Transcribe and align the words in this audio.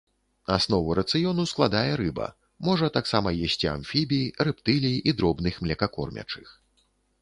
Аснову 0.53 0.95
рацыёну 0.99 1.45
складае 1.51 1.91
рыба, 2.03 2.27
можа 2.69 2.91
таксама 2.97 3.37
есці 3.51 3.73
амфібій, 3.77 4.25
рэптылій 4.49 4.95
і 5.09 5.19
дробных 5.21 5.53
млекакормячых. 5.67 6.57